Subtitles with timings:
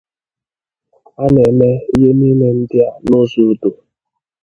[1.23, 3.69] A na-eme ihe niile ndị a n'ụzọ udo